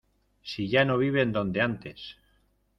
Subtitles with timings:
[0.53, 2.11] Si ya no viven donde antes.